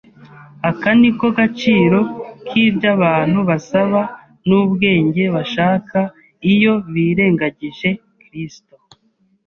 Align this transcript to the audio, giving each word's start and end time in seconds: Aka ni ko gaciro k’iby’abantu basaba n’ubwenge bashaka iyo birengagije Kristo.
Aka 0.69 0.89
ni 0.99 1.11
ko 1.19 1.27
gaciro 1.37 1.99
k’iby’abantu 2.47 3.39
basaba 3.49 4.01
n’ubwenge 4.47 5.23
bashaka 5.35 5.99
iyo 6.53 6.73
birengagije 6.93 7.89
Kristo. 8.21 8.73